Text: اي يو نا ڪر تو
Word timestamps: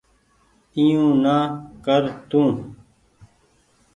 اي 0.75 0.83
يو 0.91 1.05
نا 1.23 1.37
ڪر 1.85 2.03
تو 2.29 2.43